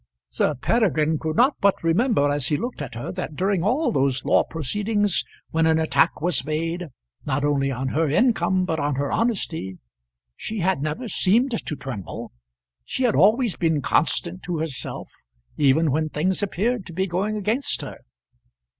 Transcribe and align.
Sir 0.31 0.55
Peregrine 0.55 1.19
could 1.19 1.35
not 1.35 1.57
but 1.61 1.83
remember 1.83 2.31
as 2.31 2.47
he 2.47 2.57
looked 2.57 2.81
at 2.81 2.95
her 2.95 3.11
that 3.11 3.35
during 3.35 3.61
all 3.61 3.91
those 3.91 4.25
law 4.25 4.43
proceedings, 4.43 5.23
when 5.51 5.67
an 5.67 5.77
attack 5.77 6.19
was 6.21 6.43
made, 6.43 6.87
not 7.23 7.45
only 7.45 7.71
on 7.71 7.89
her 7.89 8.09
income 8.09 8.65
but 8.65 8.79
on 8.79 8.95
her 8.95 9.11
honesty, 9.11 9.77
she 10.35 10.57
had 10.61 10.81
never 10.81 11.07
seemed 11.07 11.51
to 11.51 11.75
tremble. 11.75 12.31
She 12.83 13.03
had 13.03 13.13
always 13.15 13.55
been 13.55 13.83
constant 13.83 14.41
to 14.41 14.57
herself, 14.57 15.11
even 15.55 15.91
when 15.91 16.09
things 16.09 16.41
appeared 16.41 16.87
to 16.87 16.93
be 16.93 17.05
going 17.05 17.37
against 17.37 17.83
her. 17.83 17.99